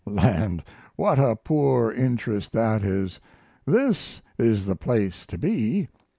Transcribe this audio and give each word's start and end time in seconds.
land, 0.07 0.63
what 0.95 1.19
a 1.19 1.35
poor 1.35 1.91
interest 1.91 2.51
that 2.51 2.83
is! 2.83 3.19
This 3.67 4.19
is 4.39 4.65
the 4.65 4.75
place 4.75 5.27
to 5.27 5.37
be. 5.37 5.89